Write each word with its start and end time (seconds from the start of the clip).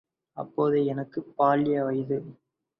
அப்போது 0.37 0.85
எனக்கு 0.85 1.19
பால்ய 1.37 1.83
வயது. 1.83 2.17